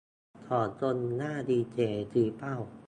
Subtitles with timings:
[0.49, 1.77] สองคนหน้าดีเจ
[2.13, 2.55] ชี้เป้า